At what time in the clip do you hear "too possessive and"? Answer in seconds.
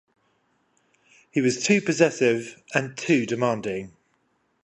1.63-2.97